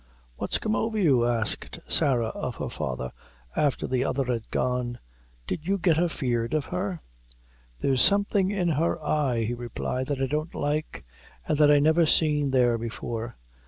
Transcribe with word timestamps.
"What's 0.35 0.57
come 0.57 0.75
over 0.75 0.97
you?" 0.97 1.27
asked 1.27 1.79
Sarah 1.87 2.29
of 2.29 2.55
her 2.55 2.69
father, 2.69 3.11
after 3.55 3.85
the 3.85 4.03
other 4.03 4.23
had 4.25 4.49
gone. 4.49 4.97
"Did 5.45 5.67
you 5.67 5.77
get 5.77 5.99
afeard 5.99 6.55
of 6.55 6.65
her?" 6.73 7.03
"There's 7.81 8.01
something 8.01 8.49
in 8.49 8.69
her 8.69 8.99
eye," 8.99 9.43
he 9.43 9.53
replied, 9.53 10.07
"that 10.07 10.19
I 10.19 10.25
don't 10.25 10.55
like, 10.55 11.05
and 11.47 11.55
that 11.59 11.69
I 11.69 11.77
never 11.77 12.07
seen 12.07 12.49
there 12.49 12.79
before." 12.79 13.35